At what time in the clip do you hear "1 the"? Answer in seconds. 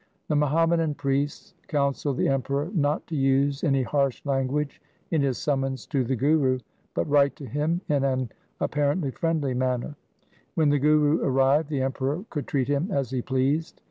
0.25-0.45